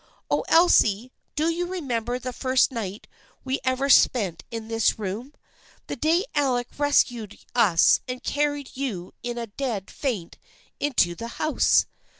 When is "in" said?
4.49-4.67, 9.21-9.37